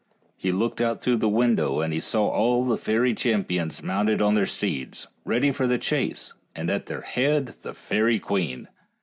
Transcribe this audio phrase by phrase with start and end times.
[0.35, 4.33] He looked out through the window, and he saw all the fairy champions mounted on
[4.33, 8.17] their steeds 58 FAIRY TALES ready for the chase, and at their head the fairy
[8.17, 8.67] queen.